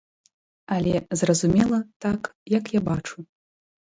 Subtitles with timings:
[0.75, 2.21] Але, зразумела, так,
[2.59, 3.17] як я бачу.